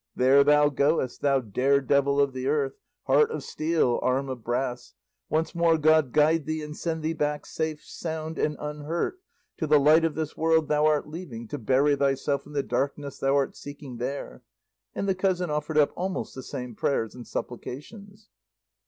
[0.15, 4.95] There thou goest, thou dare devil of the earth, heart of steel, arm of brass;
[5.29, 9.19] once more, God guide thee and send thee back safe, sound, and unhurt
[9.59, 13.19] to the light of this world thou art leaving to bury thyself in the darkness
[13.19, 14.41] thou art seeking there;"
[14.95, 18.29] and the cousin offered up almost the same prayers and supplications.